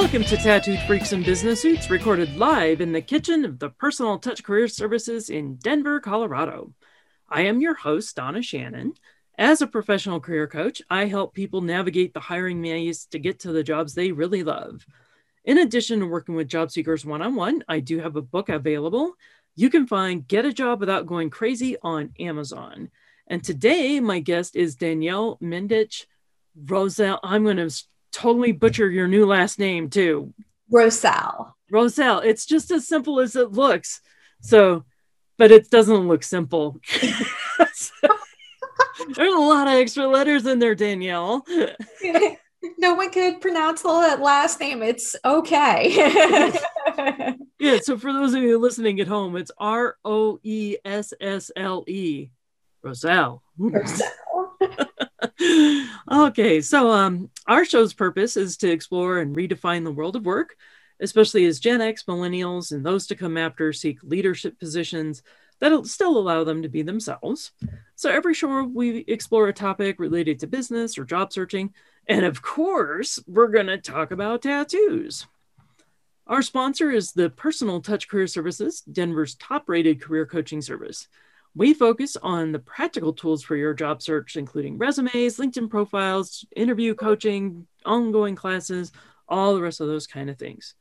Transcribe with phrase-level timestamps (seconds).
[0.00, 4.18] Welcome to Tattooed Freaks and Business Suits, recorded live in the kitchen of the Personal
[4.18, 6.72] Touch Career Services in Denver, Colorado.
[7.28, 8.94] I am your host, Donna Shannon.
[9.36, 13.52] As a professional career coach, I help people navigate the hiring maze to get to
[13.52, 14.86] the jobs they really love.
[15.44, 18.48] In addition to working with job seekers one on one, I do have a book
[18.48, 19.12] available.
[19.54, 22.90] You can find Get a Job Without Going Crazy on Amazon.
[23.26, 26.06] And today, my guest is Danielle Menditch
[26.58, 27.18] Roessle.
[27.22, 27.70] I'm going to
[28.12, 30.32] totally butcher your new last name too.
[30.72, 31.52] Roessle.
[31.72, 32.24] Roessle.
[32.24, 34.00] It's just as simple as it looks.
[34.40, 34.84] So,
[35.38, 36.78] but it doesn't look simple.
[39.14, 41.44] There's a lot of extra letters in there, Danielle.
[42.78, 44.82] no one could pronounce that last name.
[44.82, 45.94] It's okay.
[47.58, 47.78] yeah.
[47.82, 51.84] So for those of you listening at home, it's R O E S S L
[51.86, 52.30] E,
[52.84, 53.40] Roessle.
[53.58, 54.02] Roessle.
[56.10, 56.60] Okay.
[56.60, 60.56] So um, our show's purpose is to explore and redefine the world of work,
[61.00, 65.22] especially as Gen X, millennials, and those to come after seek leadership positions
[65.60, 67.52] that'll still allow them to be themselves.
[67.94, 71.74] So every show we explore a topic related to business or job searching.
[72.06, 75.26] And of course, we're going to talk about tattoos.
[76.26, 81.08] Our sponsor is the Personal Touch Career Services, Denver's top rated career coaching service.
[81.54, 86.94] We focus on the practical tools for your job search, including resumes, LinkedIn profiles, interview
[86.94, 88.92] coaching, ongoing classes,
[89.28, 90.74] all the rest of those kind of things.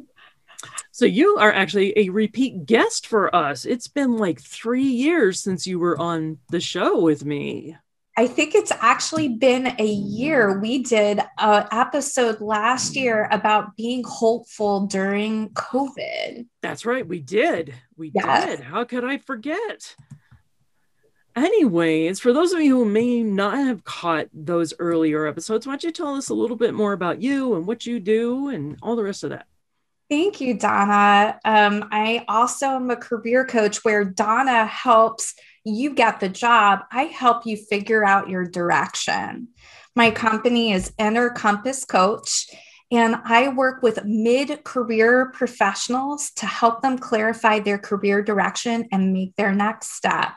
[1.02, 3.66] So, you are actually a repeat guest for us.
[3.66, 7.76] It's been like three years since you were on the show with me.
[8.16, 10.60] I think it's actually been a year.
[10.60, 16.46] We did an episode last year about being hopeful during COVID.
[16.62, 17.08] That's right.
[17.08, 17.74] We did.
[17.98, 18.46] We yes.
[18.46, 18.60] did.
[18.60, 19.96] How could I forget?
[21.36, 25.84] Anyways, for those of you who may not have caught those earlier episodes, why don't
[25.84, 28.96] you tell us a little bit more about you and what you do and all
[28.96, 29.48] the rest of that?
[30.12, 31.40] Thank you, Donna.
[31.46, 35.34] Um, I also am a career coach where Donna helps
[35.64, 39.48] you get the job, I help you figure out your direction.
[39.96, 42.48] My company is Inner Compass Coach,
[42.92, 49.14] and I work with mid career professionals to help them clarify their career direction and
[49.14, 50.34] make their next step.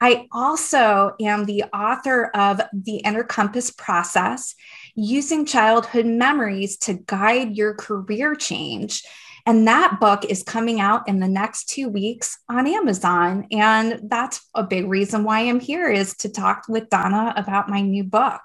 [0.00, 4.54] I also am the author of The Inner Compass Process
[4.94, 9.02] Using Childhood Memories to Guide Your Career Change.
[9.44, 13.46] And that book is coming out in the next two weeks on Amazon.
[13.50, 17.80] And that's a big reason why I'm here is to talk with Donna about my
[17.80, 18.42] new book.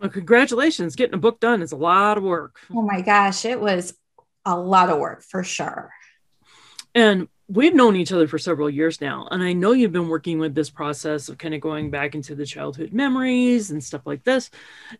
[0.00, 0.96] Well, congratulations.
[0.96, 2.58] Getting a book done is a lot of work.
[2.74, 3.94] Oh my gosh, it was
[4.44, 5.90] a lot of work for sure.
[6.94, 9.28] And we've known each other for several years now.
[9.30, 12.34] And I know you've been working with this process of kind of going back into
[12.34, 14.50] the childhood memories and stuff like this.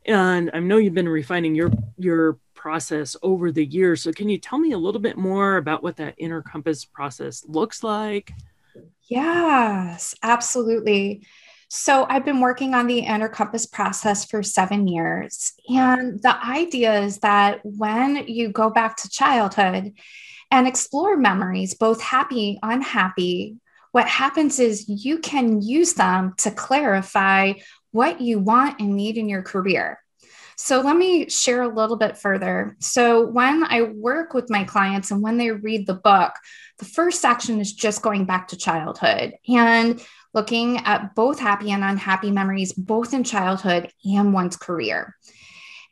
[0.05, 4.03] And I know you've been refining your your process over the years.
[4.03, 7.45] So, can you tell me a little bit more about what that inner compass process
[7.47, 8.33] looks like?
[9.09, 11.27] Yes, absolutely.
[11.69, 15.55] So, I've been working on the inner compass process for seven years.
[15.69, 19.95] And the idea is that when you go back to childhood
[20.53, 23.57] and explore memories, both happy, and unhappy,
[23.91, 27.55] what happens is you can use them to clarify
[27.91, 29.99] what you want and need in your career.
[30.57, 32.77] So let me share a little bit further.
[32.81, 36.33] So when I work with my clients and when they read the book,
[36.79, 40.01] the first section is just going back to childhood and
[40.35, 45.17] looking at both happy and unhappy memories, both in childhood and one's career.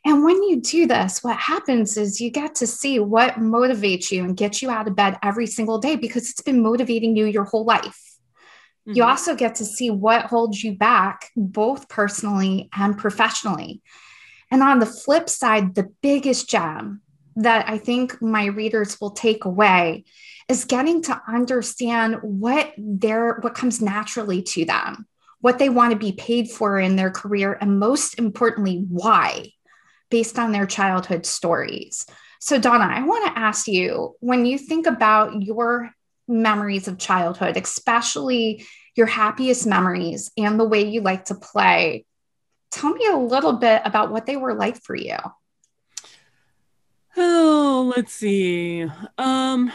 [0.03, 4.23] And when you do this, what happens is you get to see what motivates you
[4.23, 7.43] and gets you out of bed every single day because it's been motivating you your
[7.43, 8.11] whole life.
[8.87, 8.97] Mm-hmm.
[8.97, 13.81] You also get to see what holds you back, both personally and professionally.
[14.49, 17.01] And on the flip side, the biggest gem
[17.35, 20.03] that I think my readers will take away
[20.49, 25.07] is getting to understand what their what comes naturally to them,
[25.39, 29.53] what they want to be paid for in their career, and most importantly, why,
[30.11, 32.05] based on their childhood stories.
[32.39, 35.91] So, Donna, I want to ask you when you think about your
[36.27, 38.65] memories of childhood, especially
[38.95, 42.05] your happiest memories and the way you like to play,
[42.69, 45.17] tell me a little bit about what they were like for you.
[47.17, 48.87] Oh, let's see.
[49.17, 49.71] Um,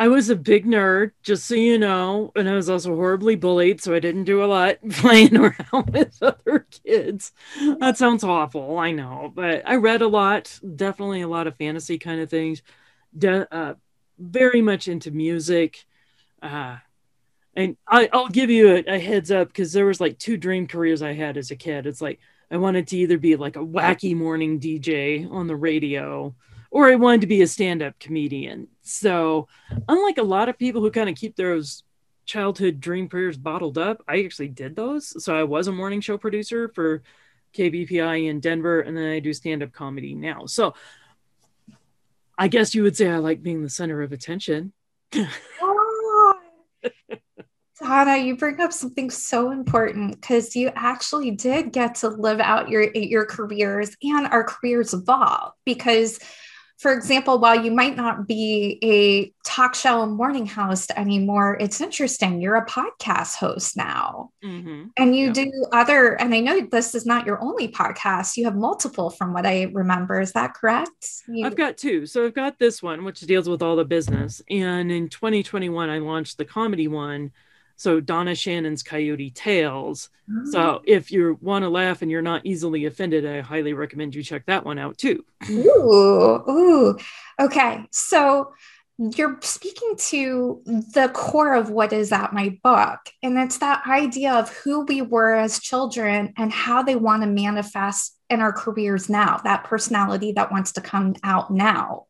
[0.00, 3.82] I was a big nerd, just so you know, and I was also horribly bullied,
[3.82, 7.32] so I didn't do a lot playing around with other kids.
[7.80, 11.98] That sounds awful, I know, but I read a lot, definitely a lot of fantasy
[11.98, 12.62] kind of things.
[13.16, 13.74] De- uh,
[14.18, 15.84] very much into music.
[16.40, 16.78] Uh,
[17.54, 20.66] and I, will give you a, a heads up because there was like two dream
[20.66, 21.86] careers I had as a kid.
[21.86, 22.20] It's like
[22.50, 26.34] I wanted to either be like a wacky morning DJ on the radio
[26.70, 28.68] or I wanted to be a stand up comedian.
[28.82, 29.48] So,
[29.88, 31.82] unlike a lot of people who kind of keep those
[32.26, 35.22] childhood dream careers bottled up, I actually did those.
[35.22, 37.02] So, I was a morning show producer for
[37.56, 40.46] KBPI in Denver, and then I do stand up comedy now.
[40.46, 40.74] So,
[42.38, 44.72] I guess you would say I like being the center of attention.
[45.14, 46.34] oh.
[47.80, 52.68] Donna, you bring up something so important because you actually did get to live out
[52.68, 56.18] your your careers and our careers evolve because
[56.80, 62.40] for example, while you might not be a talk show morning host anymore, it's interesting.
[62.40, 64.30] You're a podcast host now.
[64.42, 64.84] Mm-hmm.
[64.96, 68.38] And you do other, and I know this is not your only podcast.
[68.38, 70.22] You have multiple from what I remember.
[70.22, 71.06] Is that correct?
[71.28, 72.06] You- I've got two.
[72.06, 74.40] So I've got this one, which deals with all the business.
[74.48, 77.30] And in 2021, I launched the comedy one
[77.80, 80.10] so Donna Shannon's Coyote Tales.
[80.30, 80.50] Oh.
[80.50, 80.80] So mm.
[80.84, 84.44] if you want to laugh and you're not easily offended, I highly recommend you check
[84.46, 85.24] that one out too.
[85.48, 86.98] Ooh, ooh.
[87.40, 87.86] Okay.
[87.90, 88.52] So
[88.98, 93.00] you're speaking to the core of what is at my book.
[93.22, 97.28] And it's that idea of who we were as children and how they want to
[97.30, 102.04] manifest in our careers now, that personality that wants to come out now.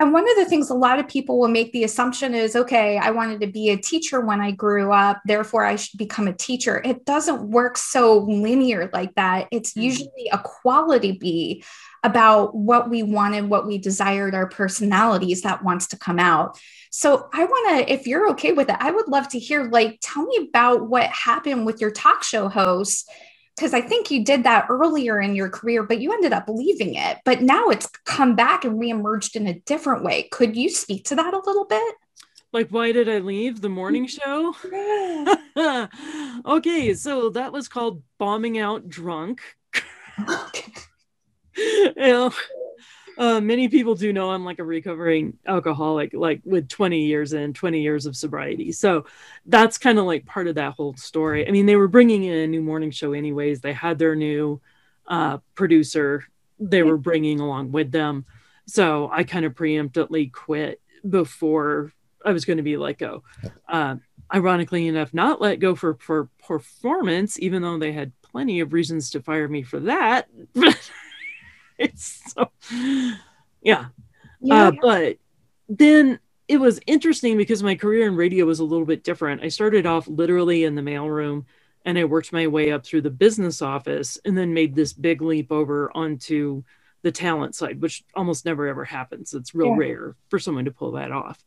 [0.00, 2.96] And one of the things a lot of people will make the assumption is okay,
[2.96, 6.32] I wanted to be a teacher when I grew up, therefore I should become a
[6.32, 6.80] teacher.
[6.82, 9.48] It doesn't work so linear like that.
[9.52, 9.82] It's mm-hmm.
[9.82, 11.64] usually a quality bee
[12.02, 16.58] about what we wanted, what we desired, our personalities that wants to come out.
[16.90, 19.98] So I want to, if you're okay with it, I would love to hear, like,
[20.00, 23.08] tell me about what happened with your talk show host
[23.60, 26.94] because I think you did that earlier in your career, but you ended up leaving
[26.94, 27.18] it.
[27.26, 30.28] But now it's come back and reemerged in a different way.
[30.32, 31.94] Could you speak to that a little bit?
[32.54, 34.52] Like, why did I leave the morning mm-hmm.
[35.52, 35.88] show?
[36.56, 39.42] okay, so that was called Bombing Out Drunk.
[41.56, 42.32] you know,
[43.18, 47.52] uh, many people do know I'm like a recovering alcoholic, like with 20 years in,
[47.52, 48.72] 20 years of sobriety.
[48.72, 49.06] So
[49.46, 51.46] that's kind of like part of that whole story.
[51.46, 53.60] I mean, they were bringing in a new morning show, anyways.
[53.60, 54.60] They had their new
[55.06, 56.24] uh, producer
[56.60, 58.26] they were bringing along with them.
[58.66, 61.92] So I kind of preemptively quit before
[62.24, 63.24] I was going to be let go.
[63.66, 63.96] Uh,
[64.32, 69.10] ironically enough, not let go for, for performance, even though they had plenty of reasons
[69.10, 70.28] to fire me for that.
[71.80, 72.50] it's so
[73.60, 73.86] yeah.
[74.40, 74.68] yeah.
[74.68, 75.16] Uh, but
[75.68, 79.42] then it was interesting because my career in radio was a little bit different.
[79.42, 81.44] I started off literally in the mailroom
[81.84, 85.22] and I worked my way up through the business office and then made this big
[85.22, 86.62] leap over onto
[87.02, 89.32] the talent side, which almost never ever happens.
[89.32, 89.76] It's real yeah.
[89.76, 91.42] rare for someone to pull that off.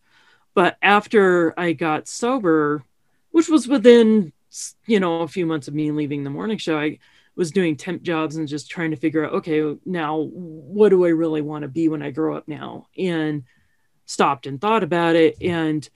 [0.56, 2.84] But after I got sober,
[3.32, 4.34] which was within
[4.86, 7.00] you know a few months of me leaving the morning show, I
[7.36, 11.10] was doing temp jobs and just trying to figure out okay now what do i
[11.10, 12.88] really want to be when i grow up now?
[12.98, 13.44] And
[14.06, 15.88] stopped and thought about it and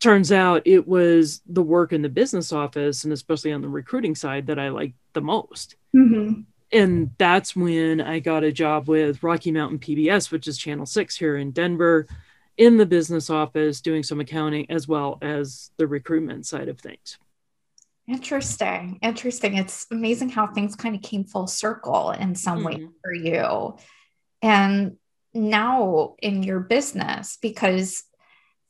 [0.00, 4.14] turns out it was the work in the business office and especially on the recruiting
[4.14, 5.76] side that i liked the most.
[5.94, 6.40] Mm-hmm.
[6.72, 11.16] and that's when i got a job with rocky mountain pbs which is channel 6
[11.16, 12.06] here in denver
[12.56, 17.18] in the business office doing some accounting as well as the recruitment side of things
[18.08, 18.98] Interesting.
[19.02, 19.56] Interesting.
[19.56, 22.66] It's amazing how things kind of came full circle in some mm-hmm.
[22.66, 23.76] way for you.
[24.42, 24.96] And
[25.32, 28.02] now in your business, because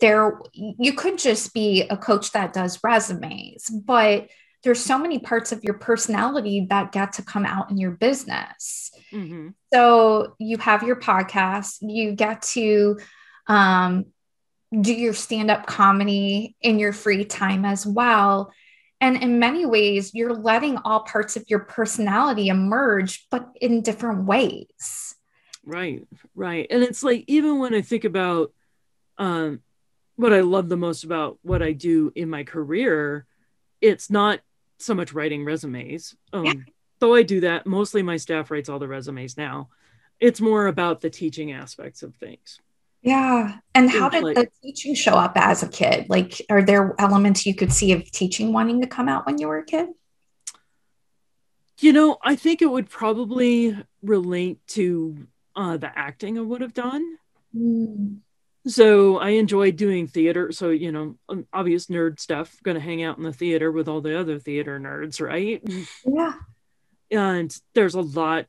[0.01, 4.29] there you could just be a coach that does resumes, but
[4.63, 8.93] there's so many parts of your personality that get to come out in your business.
[9.13, 9.49] Mm-hmm.
[9.73, 12.99] So you have your podcast, you get to
[13.49, 14.07] um,
[14.79, 18.53] do your stand up comedy in your free time as well.
[19.03, 24.27] And in many ways, you're letting all parts of your personality emerge, but in different
[24.27, 25.17] ways.
[25.67, 26.07] Right,
[26.37, 26.69] right.
[26.71, 28.53] And it's like, even when I think about
[29.19, 29.61] um,
[30.15, 33.27] what I love the most about what I do in my career,
[33.81, 34.39] it's not
[34.79, 36.15] so much writing resumes.
[36.33, 36.53] Um, yeah.
[37.01, 39.69] Though I do that, mostly my staff writes all the resumes now.
[40.21, 42.61] It's more about the teaching aspects of things.
[43.03, 43.59] Yeah.
[43.75, 46.07] And how did like, the teaching show up as a kid?
[46.09, 49.49] Like, are there elements you could see of teaching wanting to come out when you
[49.49, 49.89] were a kid?
[51.81, 56.75] You know, I think it would probably relate to uh, the acting I would have
[56.75, 57.17] done.
[57.57, 58.19] Mm.
[58.69, 60.53] So I enjoyed doing theater.
[60.53, 63.89] So, you know, um, obvious nerd stuff, going to hang out in the theater with
[63.89, 65.61] all the other theater nerds, right?
[66.07, 66.35] Yeah.
[67.11, 68.47] And there's a lot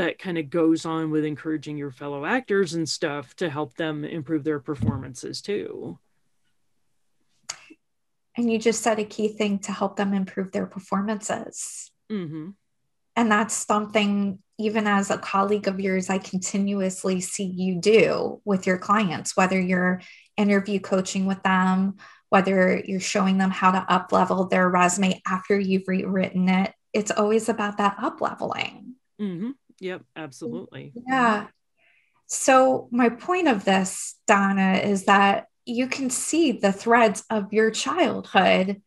[0.00, 4.04] that kind of goes on with encouraging your fellow actors and stuff to help them
[4.04, 5.98] improve their performances too.
[8.36, 11.90] And you just said a key thing to help them improve their performances.
[12.10, 12.50] Mm-hmm.
[13.16, 18.66] And that's something, even as a colleague of yours, I continuously see you do with
[18.66, 20.00] your clients, whether you're
[20.38, 21.96] interview coaching with them,
[22.30, 26.72] whether you're showing them how to up level their resume after you've rewritten it.
[26.94, 28.94] It's always about that up leveling.
[29.20, 29.50] Mm-hmm.
[29.80, 30.22] Yep, mm-hmm.
[30.22, 30.92] absolutely.
[31.08, 31.46] Yeah.
[32.26, 37.70] So, my point of this, Donna, is that you can see the threads of your
[37.70, 38.80] childhood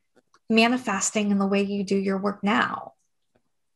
[0.49, 2.93] manifesting in the way you do your work now.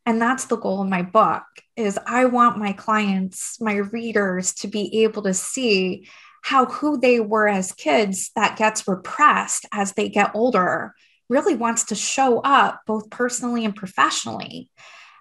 [0.06, 1.44] And that's the goal of my book
[1.76, 6.08] is I want my clients, my readers to be able to see
[6.44, 10.96] how who they were as kids that gets repressed as they get older
[11.28, 14.70] really wants to show up both personally and professionally.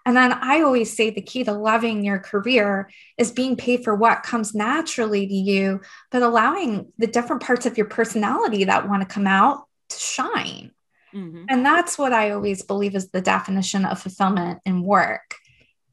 [0.06, 3.92] And then I always say the key to loving your career is being paid for
[3.92, 5.80] what comes naturally to you,
[6.12, 10.70] but allowing the different parts of your personality that want to come out to shine.
[11.12, 11.46] Mm-hmm.
[11.48, 15.34] And that's what I always believe is the definition of fulfillment in work.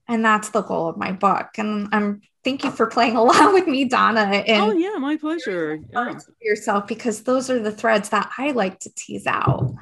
[0.07, 1.47] And that's the goal of my book.
[1.57, 4.21] And I'm thank you for playing along with me, Donna.
[4.21, 5.79] And oh yeah, my pleasure.
[5.91, 6.19] Yeah.
[6.39, 9.73] Yourself because those are the threads that I like to tease out.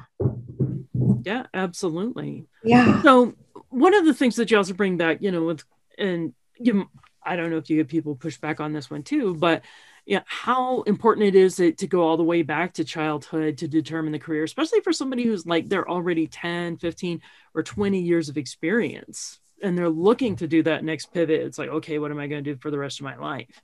[1.24, 2.46] Yeah, absolutely.
[2.64, 3.02] Yeah.
[3.02, 3.34] So
[3.72, 5.64] one of the things that you also bring back, you know, with
[5.98, 6.88] and you,
[7.22, 9.62] I don't know if you get people push back on this one too, but
[10.04, 13.68] yeah, how important it is to, to go all the way back to childhood to
[13.68, 17.20] determine the career, especially for somebody who's like they're already 10, 15,
[17.54, 21.40] or 20 years of experience and they're looking to do that next pivot.
[21.40, 23.60] It's like, okay, what am I going to do for the rest of my life?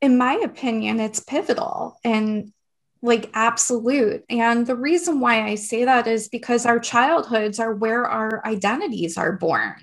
[0.00, 2.52] In my opinion, it's pivotal and
[3.06, 4.24] like absolute.
[4.28, 9.16] And the reason why I say that is because our childhoods are where our identities
[9.16, 9.74] are born.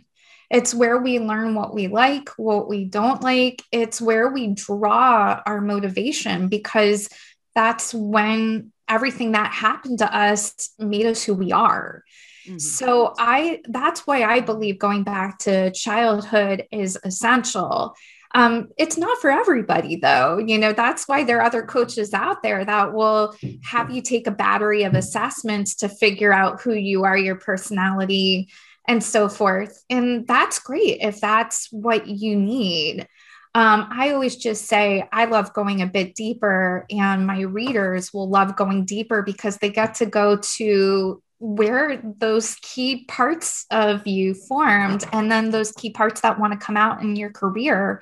[0.52, 3.64] It's where we learn what we like, what we don't like.
[3.72, 7.10] It's where we draw our motivation because
[7.56, 12.04] that's when everything that happened to us made us who we are.
[12.46, 12.60] Mm-hmm.
[12.60, 17.96] So I that's why I believe going back to childhood is essential
[18.34, 20.40] um, it's not for everybody, though.
[20.40, 24.26] You know, that's why there are other coaches out there that will have you take
[24.26, 28.50] a battery of assessments to figure out who you are, your personality,
[28.88, 29.84] and so forth.
[29.90, 33.08] And that's great if that's what you need.
[33.56, 38.28] Um, I always just say I love going a bit deeper, and my readers will
[38.28, 44.34] love going deeper because they get to go to where those key parts of you
[44.34, 48.02] formed and then those key parts that want to come out in your career.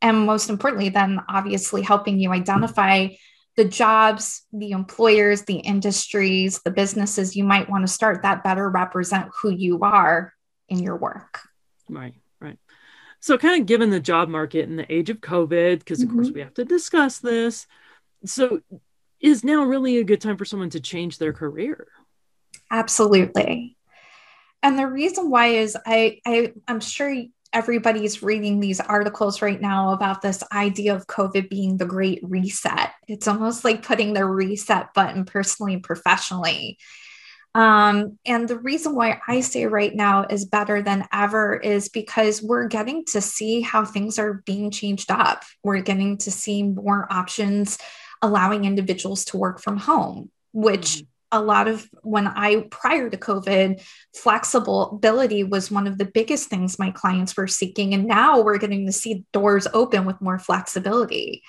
[0.00, 3.08] And most importantly then obviously helping you identify
[3.56, 8.70] the jobs the employers the industries the businesses you might want to start that better
[8.70, 10.32] represent who you are
[10.68, 11.40] in your work.
[11.88, 12.58] Right right.
[13.18, 16.18] So kind of given the job market in the age of covid because of mm-hmm.
[16.18, 17.66] course we have to discuss this
[18.24, 18.60] so
[19.18, 21.88] is now really a good time for someone to change their career
[22.70, 23.76] Absolutely.
[24.62, 27.14] And the reason why is I, I I'm sure
[27.52, 32.90] everybody's reading these articles right now about this idea of COVID being the great reset.
[33.08, 36.78] It's almost like putting the reset button personally and professionally.
[37.54, 42.42] Um, and the reason why I say right now is better than ever is because
[42.42, 45.42] we're getting to see how things are being changed up.
[45.62, 47.78] We're getting to see more options
[48.20, 53.16] allowing individuals to work from home, which mm-hmm a lot of when I, prior to
[53.16, 53.82] COVID,
[54.14, 57.94] flexibility was one of the biggest things my clients were seeking.
[57.94, 61.42] And now we're getting to see doors open with more flexibility.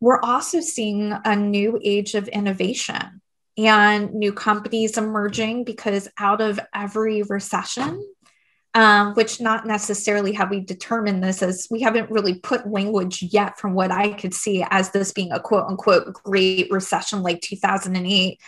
[0.00, 3.20] We're also seeing a new age of innovation
[3.58, 8.02] and new companies emerging because out of every recession,
[8.74, 13.58] um, which not necessarily have we determined this as we haven't really put language yet
[13.58, 18.40] from what I could see as this being a quote unquote great recession like 2008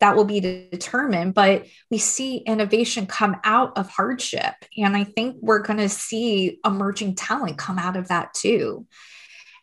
[0.00, 1.34] that will be determined.
[1.34, 4.54] But we see innovation come out of hardship.
[4.76, 8.86] And I think we're going to see emerging talent come out of that too.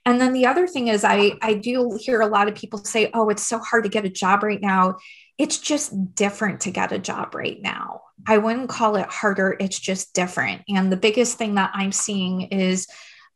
[0.06, 3.12] And then the other thing is, I, I do hear a lot of people say,
[3.14, 4.98] oh, it's so hard to get a job right now.
[5.38, 8.02] It's just different to get a job right now.
[8.28, 10.62] I wouldn't call it harder, it's just different.
[10.70, 12.88] And the biggest thing that I'm seeing is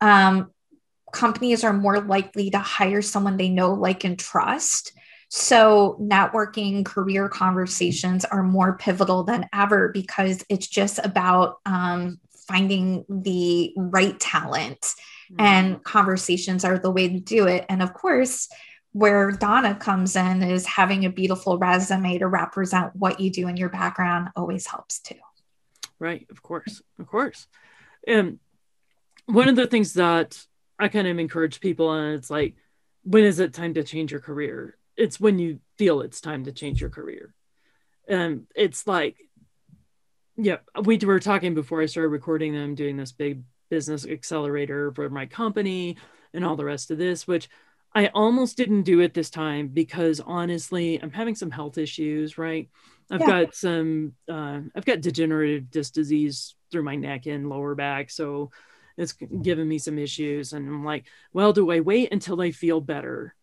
[0.01, 0.51] um,
[1.11, 4.91] companies are more likely to hire someone they know, like, and trust
[5.37, 13.03] so, networking career conversations are more pivotal than ever because it's just about um, finding
[13.09, 15.35] the right talent mm-hmm.
[15.41, 17.65] and conversations are the way to do it.
[17.67, 18.47] And of course,
[18.93, 23.57] where Donna comes in is having a beautiful resume to represent what you do in
[23.57, 25.15] your background always helps too.
[25.99, 27.45] Right, of course, of course.
[28.07, 28.39] And
[29.25, 30.41] one of the things that
[30.79, 32.55] I kind of encourage people and it's like,
[33.03, 34.77] when is it time to change your career?
[34.97, 37.33] It's when you feel it's time to change your career.
[38.07, 39.17] And it's like,
[40.37, 45.09] yeah, we were talking before I started recording them, doing this big business accelerator for
[45.09, 45.97] my company
[46.33, 47.49] and all the rest of this, which
[47.93, 52.69] I almost didn't do it this time because honestly, I'm having some health issues, right?
[53.09, 53.27] I've yeah.
[53.27, 58.09] got some, uh, I've got degenerative disc disease through my neck and lower back.
[58.09, 58.51] So
[58.97, 60.51] it's given me some issues.
[60.51, 63.33] And I'm like, well, do I wait until I feel better?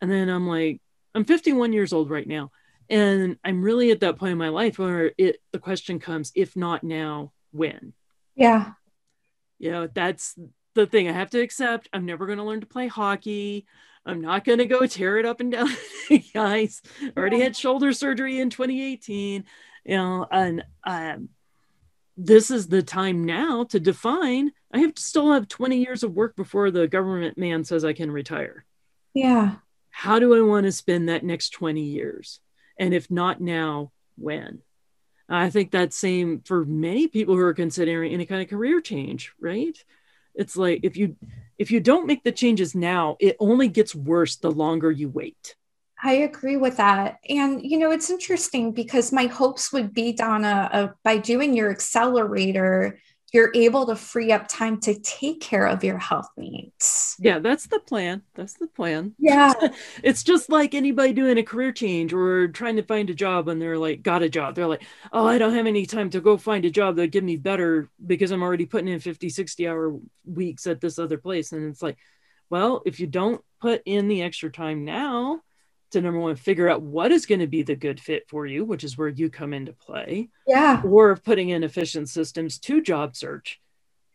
[0.00, 0.80] And then I'm like,
[1.16, 2.50] I'm 51 years old right now.
[2.90, 6.54] And I'm really at that point in my life where it, the question comes, if
[6.54, 7.94] not now, when?
[8.36, 8.72] Yeah.
[9.58, 10.38] You know, that's
[10.74, 11.88] the thing I have to accept.
[11.92, 13.66] I'm never going to learn to play hockey.
[14.04, 15.68] I'm not going to go tear it up and down
[16.10, 16.82] the ice.
[17.16, 19.44] Already had shoulder surgery in 2018.
[19.86, 21.30] You know, and um,
[22.16, 24.52] this is the time now to define.
[24.70, 27.94] I have to still have 20 years of work before the government man says I
[27.94, 28.66] can retire.
[29.14, 29.56] Yeah.
[29.98, 32.38] How do I want to spend that next 20 years?
[32.78, 34.60] And if not now, when?
[35.26, 39.32] I think that's same for many people who are considering any kind of career change,
[39.40, 39.74] right?
[40.34, 41.16] It's like if you
[41.56, 45.56] if you don't make the changes now, it only gets worse the longer you wait.
[46.04, 47.16] I agree with that.
[47.30, 51.70] And, you know, it's interesting because my hopes would be, Donna, uh, by doing your
[51.70, 53.00] accelerator,
[53.36, 57.16] you're able to free up time to take care of your health needs.
[57.18, 58.22] Yeah, that's the plan.
[58.34, 59.14] That's the plan.
[59.18, 59.52] Yeah.
[60.02, 63.60] it's just like anybody doing a career change or trying to find a job and
[63.60, 64.54] they're like, got a job.
[64.54, 67.24] They're like, oh, I don't have any time to go find a job that give
[67.24, 71.52] me better because I'm already putting in 50, 60 hour weeks at this other place.
[71.52, 71.98] And it's like,
[72.48, 75.42] well, if you don't put in the extra time now,
[75.90, 78.64] to number one figure out what is going to be the good fit for you
[78.64, 80.82] which is where you come into play yeah.
[80.84, 83.60] or putting in efficient systems to job search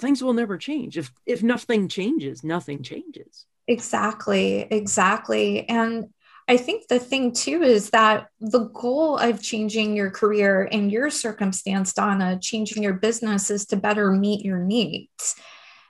[0.02, 0.98] things will never change.
[0.98, 3.46] If if nothing changes nothing changes.
[3.68, 5.70] Exactly exactly.
[5.70, 6.10] And
[6.50, 11.10] I think the thing too is that the goal of changing your career and your
[11.10, 15.36] circumstance, Donna, changing your business is to better meet your needs.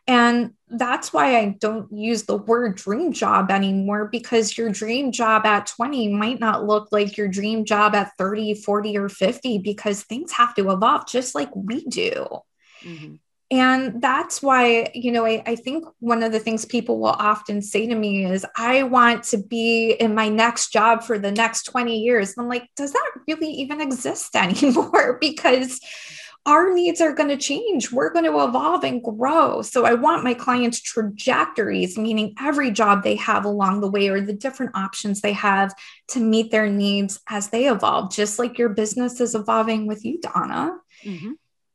[0.07, 5.45] And that's why I don't use the word dream job anymore because your dream job
[5.45, 10.03] at 20 might not look like your dream job at 30, 40, or 50 because
[10.03, 12.25] things have to evolve just like we do.
[12.83, 13.15] Mm-hmm.
[13.51, 17.61] And that's why, you know, I, I, think one of the things people will often
[17.61, 21.63] say to me is, I want to be in my next job for the next
[21.63, 22.29] 20 years.
[22.29, 25.17] And I'm like, does that really even exist anymore?
[25.19, 25.81] because
[26.45, 27.91] our needs are going to change.
[27.91, 29.61] We're going to evolve and grow.
[29.61, 34.21] So I want my clients' trajectories, meaning every job they have along the way or
[34.21, 35.73] the different options they have
[36.09, 40.19] to meet their needs as they evolve, just like your business is evolving with you,
[40.19, 40.77] Donna.
[41.03, 41.33] Mm-hmm.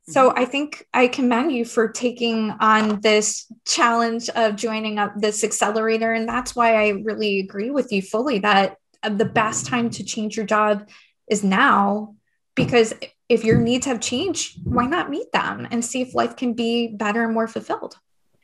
[0.09, 5.43] So I think I commend you for taking on this challenge of joining up this
[5.43, 6.13] accelerator.
[6.13, 10.37] And that's why I really agree with you fully that the best time to change
[10.37, 10.89] your job
[11.29, 12.15] is now
[12.55, 12.95] because
[13.29, 16.89] if your needs have changed, why not meet them and see if life can be
[16.89, 17.99] better and more fulfilled?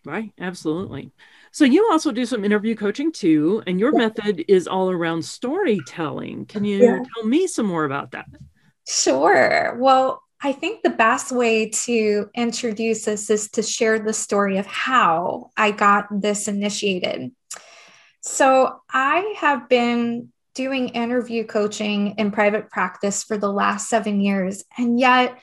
[0.05, 1.13] Right, absolutely.
[1.53, 6.47] So you also do some interview coaching too, and your method is all around storytelling.
[6.47, 7.03] Can you yeah.
[7.15, 8.27] tell me some more about that?
[8.89, 9.77] Sure.
[9.79, 14.67] Well, I think the best way to introduce this is to share the story of
[14.67, 17.31] how I got this initiated.
[18.23, 24.65] So I have been doing interview coaching in private practice for the last seven years.
[24.77, 25.39] And yet,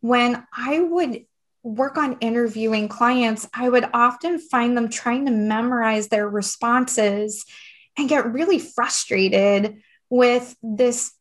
[0.00, 1.24] when I would
[1.62, 7.44] work on interviewing clients, I would often find them trying to memorize their responses
[7.96, 11.12] and get really frustrated with this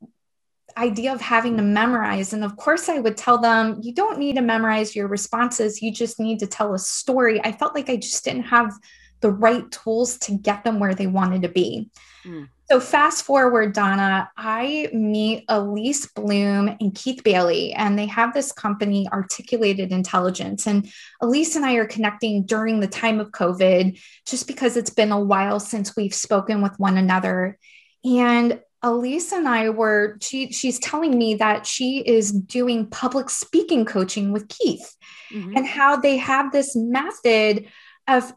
[0.78, 2.34] idea of having to memorize.
[2.34, 5.92] And of course, I would tell them, you don't need to memorize your responses, you
[5.92, 7.42] just need to tell a story.
[7.44, 8.72] I felt like I just didn't have
[9.22, 11.90] the right tools to get them where they wanted to be.
[12.26, 12.50] Mm.
[12.70, 18.52] So fast forward, Donna, I meet Elise Bloom and Keith Bailey, and they have this
[18.52, 20.68] company, Articulated Intelligence.
[20.68, 25.14] And Elise and I are connecting during the time of COVID, just because it's been
[25.14, 27.58] a while since we've spoken with one another.
[28.04, 33.86] And Elise and I were, she, she's telling me that she is doing public speaking
[33.86, 34.94] coaching with Keith
[35.32, 35.56] mm-hmm.
[35.56, 37.68] and how they have this method
[38.08, 38.34] of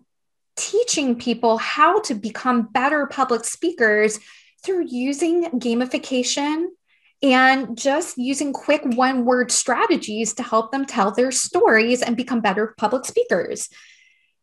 [0.60, 4.20] teaching people how to become better public speakers
[4.62, 6.66] through using gamification
[7.22, 12.42] and just using quick one word strategies to help them tell their stories and become
[12.42, 13.70] better public speakers.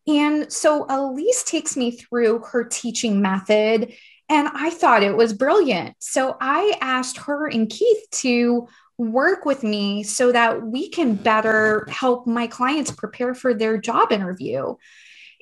[0.07, 3.93] And so Elise takes me through her teaching method,
[4.27, 5.95] and I thought it was brilliant.
[5.99, 8.67] So I asked her and Keith to
[8.97, 14.11] work with me so that we can better help my clients prepare for their job
[14.11, 14.75] interview.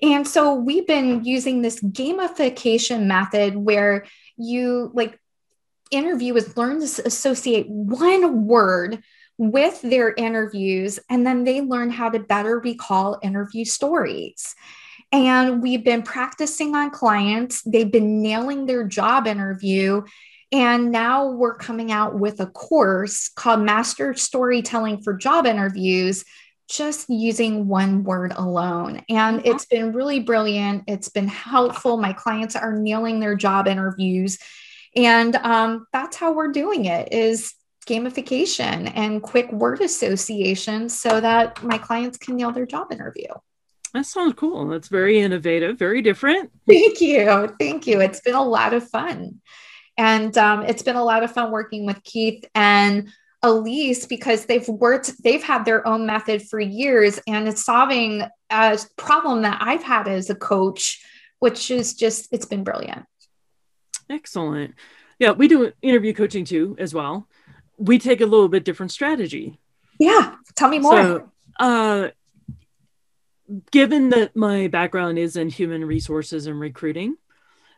[0.01, 4.05] And so we've been using this gamification method where
[4.37, 5.19] you like
[5.91, 9.01] interviewers learn to associate one word
[9.37, 14.55] with their interviews, and then they learn how to better recall interview stories.
[15.11, 20.03] And we've been practicing on clients, they've been nailing their job interview.
[20.55, 26.23] And now we're coming out with a course called Master Storytelling for Job Interviews,
[26.69, 29.01] just using one word alone.
[29.09, 30.85] And it's been really brilliant.
[30.87, 31.97] It's been helpful.
[31.97, 34.37] My clients are nailing their job interviews.
[34.95, 37.53] And um, that's how we're doing it is
[37.85, 43.27] gamification and quick word association so that my clients can nail their job interview.
[43.93, 44.69] That sounds cool.
[44.69, 46.49] That's very innovative, very different.
[46.65, 47.53] Thank you.
[47.59, 47.99] Thank you.
[47.99, 49.41] It's been a lot of fun.
[49.97, 53.09] And um, it's been a lot of fun working with Keith and
[53.41, 58.79] Elise because they've worked, they've had their own method for years and it's solving a
[58.97, 61.03] problem that I've had as a coach,
[61.39, 63.05] which is just, it's been brilliant.
[64.09, 64.75] Excellent.
[65.19, 67.27] Yeah, we do interview coaching too, as well
[67.77, 69.59] we take a little bit different strategy.
[69.99, 71.01] Yeah, tell me more.
[71.01, 72.07] So, uh,
[73.71, 77.15] given that my background is in human resources and recruiting,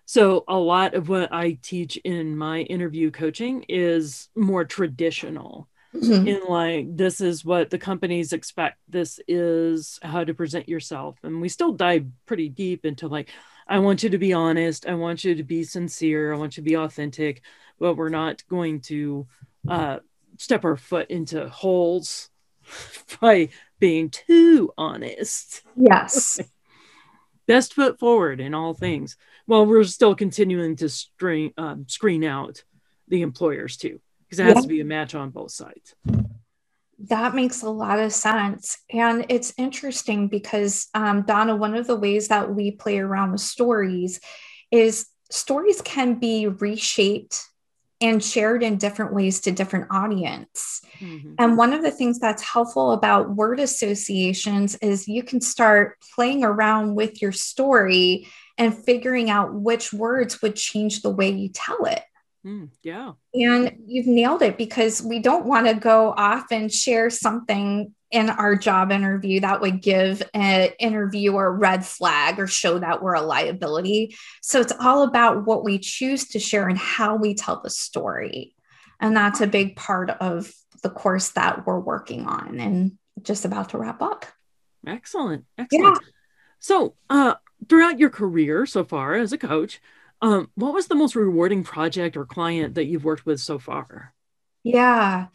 [0.07, 5.67] so a lot of what I teach in my interview coaching is more traditional.
[5.93, 6.27] Mm-hmm.
[6.27, 8.77] In like, this is what the companies expect.
[8.87, 11.17] This is how to present yourself.
[11.23, 13.31] And we still dive pretty deep into like,
[13.67, 14.87] I want you to be honest.
[14.87, 16.33] I want you to be sincere.
[16.33, 17.41] I want you to be authentic,
[17.77, 19.27] but we're not going to
[19.67, 19.99] uh,
[20.37, 22.29] step our foot into holes
[23.19, 25.63] by being too honest.
[25.75, 26.39] Yes.
[27.45, 29.17] Best foot forward in all things.
[29.47, 32.63] Well, we're still continuing to screen um, screen out
[33.07, 34.61] the employers too, because it has yeah.
[34.61, 35.95] to be a match on both sides.
[36.99, 38.79] That makes a lot of sense.
[38.91, 43.41] And it's interesting because, um, Donna, one of the ways that we play around with
[43.41, 44.19] stories
[44.71, 47.39] is stories can be reshaped
[48.01, 50.81] and shared in different ways to different audience.
[50.99, 51.33] Mm-hmm.
[51.39, 56.43] And one of the things that's helpful about word associations is you can start playing
[56.43, 58.27] around with your story
[58.57, 62.03] and figuring out which words would change the way you tell it.
[62.45, 63.13] Mm, yeah.
[63.33, 68.29] And you've nailed it because we don't want to go off and share something in
[68.29, 73.15] our job interview that would give an interviewer a red flag or show that we're
[73.15, 74.15] a liability.
[74.41, 78.55] So it's all about what we choose to share and how we tell the story.
[79.01, 80.51] And that's a big part of
[80.83, 84.25] the course that we're working on and just about to wrap up.
[84.85, 85.45] Excellent.
[85.57, 85.97] Excellent.
[86.01, 86.07] Yeah.
[86.59, 87.35] So, uh,
[87.67, 89.81] throughout your career so far as a coach,
[90.21, 94.13] um, what was the most rewarding project or client that you've worked with so far?
[94.63, 95.27] Yeah.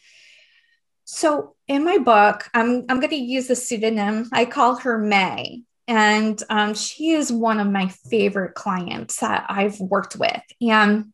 [1.04, 4.28] So in my book, I'm, I'm going to use a pseudonym.
[4.32, 5.62] I call her May.
[5.88, 10.42] And um, she is one of my favorite clients that I've worked with.
[10.60, 11.12] And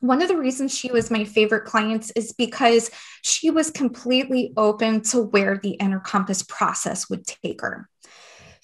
[0.00, 2.90] one of the reasons she was my favorite clients is because
[3.22, 7.88] she was completely open to where the inner compass process would take her.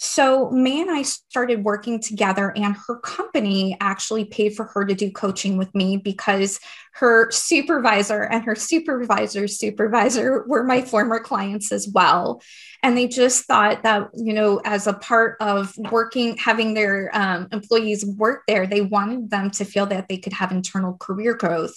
[0.00, 4.94] So, May and I started working together, and her company actually paid for her to
[4.94, 6.60] do coaching with me because
[6.92, 12.40] her supervisor and her supervisor's supervisor were my former clients as well.
[12.84, 17.48] And they just thought that, you know, as a part of working, having their um,
[17.50, 21.76] employees work there, they wanted them to feel that they could have internal career growth.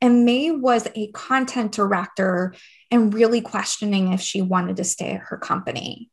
[0.00, 2.54] And May was a content director
[2.92, 6.10] and really questioning if she wanted to stay at her company.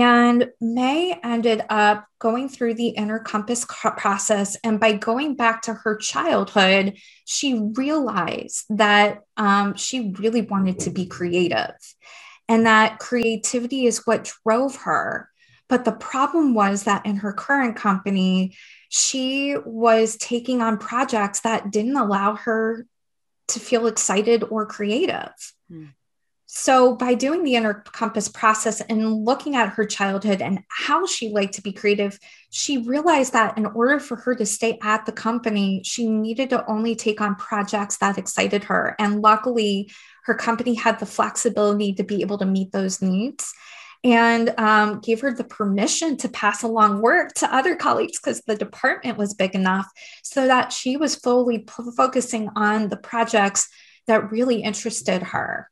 [0.00, 4.56] And May ended up going through the inner compass process.
[4.62, 10.90] And by going back to her childhood, she realized that um, she really wanted to
[10.90, 11.74] be creative
[12.48, 15.30] and that creativity is what drove her.
[15.68, 18.56] But the problem was that in her current company,
[18.88, 22.86] she was taking on projects that didn't allow her
[23.48, 25.32] to feel excited or creative.
[25.70, 25.86] Hmm.
[26.50, 31.28] So, by doing the inner compass process and looking at her childhood and how she
[31.28, 35.12] liked to be creative, she realized that in order for her to stay at the
[35.12, 38.96] company, she needed to only take on projects that excited her.
[38.98, 39.90] And luckily,
[40.24, 43.52] her company had the flexibility to be able to meet those needs
[44.02, 48.56] and um, gave her the permission to pass along work to other colleagues because the
[48.56, 49.86] department was big enough
[50.22, 53.68] so that she was fully p- focusing on the projects
[54.06, 55.68] that really interested her.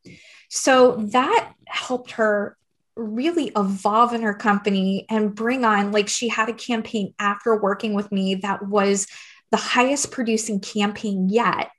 [0.48, 2.56] So that helped her
[2.96, 7.94] really evolve in her company and bring on, like, she had a campaign after working
[7.94, 9.06] with me that was
[9.50, 11.70] the highest producing campaign yet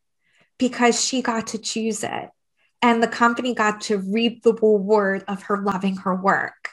[0.58, 2.30] because she got to choose it.
[2.82, 6.70] And the company got to reap the reward of her loving her work.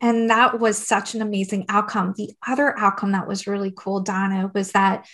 [0.00, 2.14] And that was such an amazing outcome.
[2.16, 5.06] The other outcome that was really cool, Donna, was that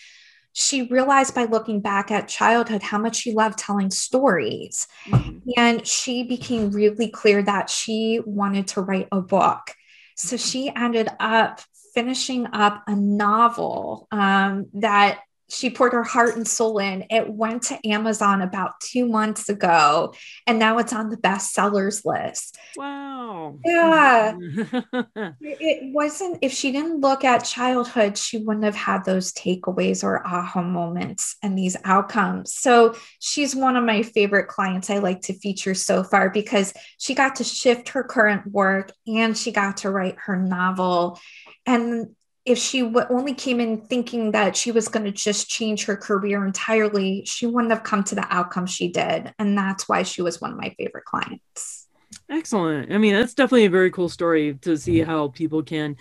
[0.58, 4.88] she realized by looking back at childhood how much she loved telling stories.
[5.06, 5.50] Mm-hmm.
[5.56, 9.72] And she became really clear that she wanted to write a book.
[10.16, 11.60] So she ended up
[11.94, 17.04] finishing up a novel um, that she poured her heart and soul in.
[17.10, 20.14] It went to Amazon about two months ago,
[20.46, 22.58] and now it's on the bestsellers list.
[22.76, 23.58] Wow.
[23.64, 24.36] Yeah.
[25.40, 30.26] it wasn't, if she didn't look at childhood, she wouldn't have had those takeaways or
[30.26, 32.54] aha moments and these outcomes.
[32.54, 37.14] So she's one of my favorite clients I like to feature so far because she
[37.14, 41.20] got to shift her current work and she got to write her novel.
[41.66, 42.14] And
[42.48, 45.96] if she w- only came in thinking that she was going to just change her
[45.96, 49.34] career entirely, she wouldn't have come to the outcome she did.
[49.38, 51.86] And that's why she was one of my favorite clients.
[52.30, 52.92] Excellent.
[52.92, 55.96] I mean, that's definitely a very cool story to see how people can,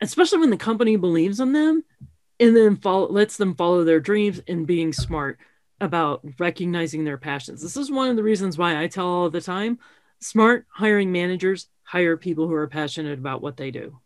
[0.00, 1.84] especially when the company believes in them
[2.40, 5.38] and then follow, lets them follow their dreams and being smart
[5.80, 7.62] about recognizing their passions.
[7.62, 9.78] This is one of the reasons why I tell all the time
[10.20, 13.98] smart hiring managers hire people who are passionate about what they do.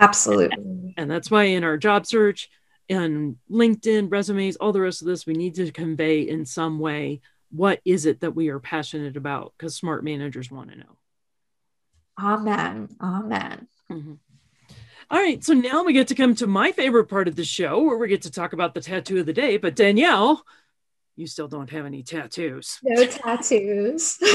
[0.00, 0.94] Absolutely.
[0.96, 2.50] And that's why in our job search
[2.88, 7.20] and LinkedIn resumes, all the rest of this, we need to convey in some way
[7.50, 10.98] what is it that we are passionate about because smart managers want to know.
[12.18, 12.88] Amen.
[13.00, 13.68] Amen.
[13.90, 14.14] Mm-hmm.
[15.10, 17.82] All right, so now we get to come to my favorite part of the show
[17.82, 19.56] where we get to talk about the tattoo of the day.
[19.56, 20.44] But Danielle,
[21.16, 22.78] you still don't have any tattoos.
[22.84, 24.18] No tattoos.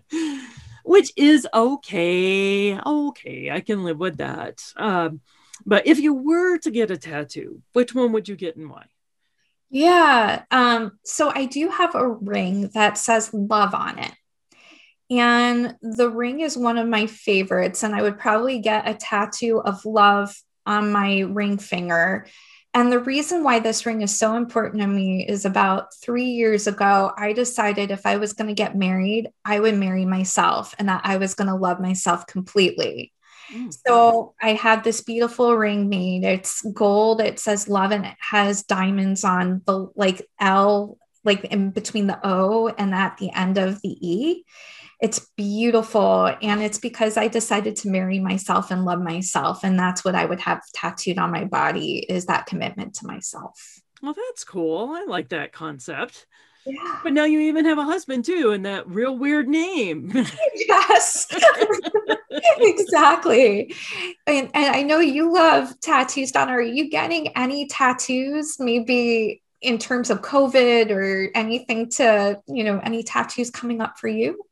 [0.90, 2.76] which is okay.
[2.76, 4.60] Okay, I can live with that.
[4.76, 5.20] Um,
[5.64, 8.86] but if you were to get a tattoo, which one would you get and why?
[9.70, 10.42] Yeah.
[10.50, 14.12] Um, so I do have a ring that says love on it.
[15.10, 17.84] And the ring is one of my favorites.
[17.84, 20.34] And I would probably get a tattoo of love
[20.66, 22.26] on my ring finger
[22.72, 26.68] and the reason why this ring is so important to me is about three years
[26.68, 30.88] ago, I decided if I was going to get married, I would marry myself and
[30.88, 33.12] that I was going to love myself completely.
[33.52, 33.70] Mm-hmm.
[33.84, 36.22] So I had this beautiful ring made.
[36.22, 37.20] It's gold.
[37.20, 42.20] It says love and it has diamonds on the like L, like in between the
[42.22, 44.44] O and at the end of the E.
[45.00, 46.34] It's beautiful.
[46.42, 49.64] And it's because I decided to marry myself and love myself.
[49.64, 53.80] And that's what I would have tattooed on my body is that commitment to myself.
[54.02, 54.90] Well, that's cool.
[54.90, 56.26] I like that concept.
[56.66, 57.00] Yeah.
[57.02, 60.12] But now you even have a husband too, and that real weird name.
[60.54, 61.26] yes,
[62.58, 63.74] exactly.
[64.26, 66.52] And, and I know you love tattoos, Donna.
[66.52, 68.56] Are you getting any tattoos?
[68.58, 74.08] Maybe in terms of COVID or anything to, you know, any tattoos coming up for
[74.08, 74.42] you?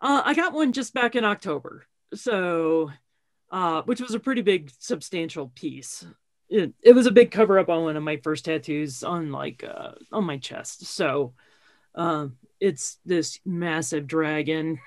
[0.00, 2.90] Uh, I got one just back in October, so
[3.50, 6.06] uh, which was a pretty big, substantial piece.
[6.48, 9.64] It, it was a big cover up on one of my first tattoos on like
[9.64, 10.86] uh, on my chest.
[10.86, 11.34] So
[11.94, 12.28] uh,
[12.60, 14.78] it's this massive dragon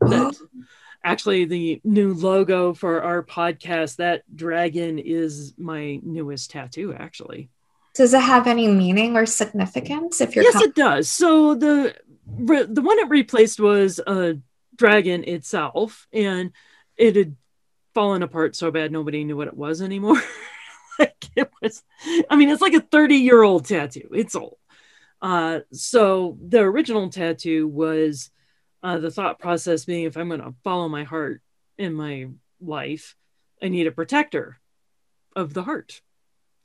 [0.00, 0.34] that
[1.04, 3.96] actually the new logo for our podcast.
[3.96, 7.50] That dragon is my newest tattoo, actually.
[7.98, 10.20] Does it have any meaning or significance?
[10.20, 11.08] If you're yes, com- it does.
[11.08, 11.96] So the
[12.28, 14.38] re- the one it replaced was a
[14.76, 16.52] dragon itself, and
[16.96, 17.34] it had
[17.94, 20.22] fallen apart so bad nobody knew what it was anymore.
[21.00, 21.82] like it was,
[22.30, 24.08] I mean, it's like a 30 year old tattoo.
[24.14, 24.58] It's old.
[25.20, 28.30] Uh, so the original tattoo was
[28.84, 31.42] uh, the thought process being if I'm going to follow my heart
[31.76, 32.28] in my
[32.60, 33.16] life,
[33.60, 34.60] I need a protector
[35.34, 36.00] of the heart.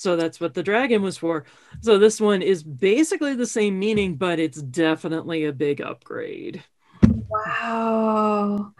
[0.03, 1.45] So that's what the dragon was for.
[1.79, 6.61] So this one is basically the same meaning, but it's definitely a big upgrade.
[7.01, 8.73] Wow.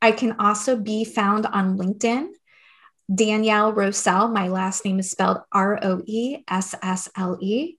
[0.02, 2.30] I can also be found on LinkedIn.
[3.14, 7.76] Danielle Roessle, my last name is spelled R O E S S L E.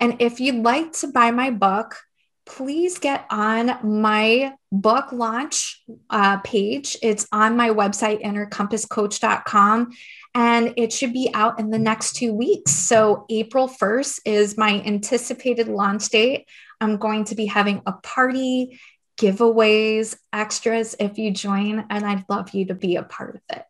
[0.00, 1.98] And if you'd like to buy my book,
[2.46, 6.96] please get on my book launch uh, page.
[7.02, 9.90] It's on my website, innercompasscoach.com,
[10.34, 12.72] and it should be out in the next two weeks.
[12.72, 16.46] So, April 1st is my anticipated launch date.
[16.80, 18.80] I'm going to be having a party,
[19.16, 23.64] giveaways, extras if you join, and I'd love you to be a part of it.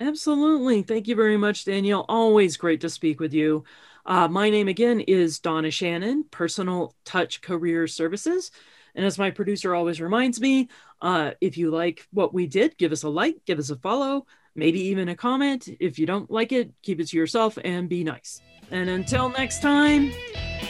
[0.00, 0.82] Absolutely.
[0.82, 2.04] Thank you very much, Danielle.
[2.08, 3.64] Always great to speak with you.
[4.08, 8.50] Uh, my name again is Donna Shannon, Personal Touch Career Services.
[8.94, 10.70] And as my producer always reminds me,
[11.02, 14.26] uh, if you like what we did, give us a like, give us a follow,
[14.56, 15.68] maybe even a comment.
[15.78, 18.40] If you don't like it, keep it to yourself and be nice.
[18.70, 20.10] And until next time,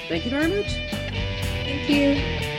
[0.08, 0.72] thank you very much.
[0.72, 2.57] Thank you.